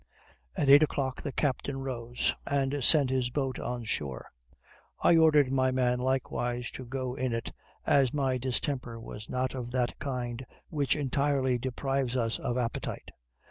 [0.55, 4.31] At eight o 'clock the captain rose, and sent his boat on shore.
[4.99, 7.51] I ordered my man likewise to go in it,
[7.85, 13.11] as my distemper was not of that kind which entirely deprives us of appetite.